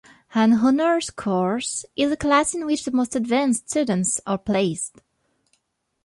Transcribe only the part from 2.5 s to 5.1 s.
in which the most advanced students are placed.